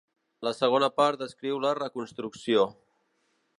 [0.45, 2.67] La segona part descriu la reconstrucció.